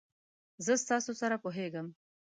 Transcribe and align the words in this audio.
زه 0.65 0.73
ستاسو 0.83 1.11
سره 1.21 1.35
پوهیږم. 1.43 1.87